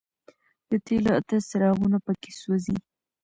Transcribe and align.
د 0.69 0.71
تېلو 0.85 1.11
اته 1.19 1.37
څراغونه 1.49 1.97
په 2.05 2.13
کې 2.21 2.31
سوځي. 2.41 2.77